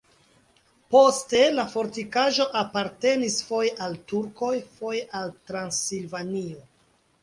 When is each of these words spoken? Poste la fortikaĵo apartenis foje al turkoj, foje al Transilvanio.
Poste 0.95 1.41
la 1.57 1.65
fortikaĵo 1.73 2.49
apartenis 2.63 3.39
foje 3.51 3.77
al 3.89 4.01
turkoj, 4.15 4.53
foje 4.83 5.07
al 5.23 5.35
Transilvanio. 5.51 6.65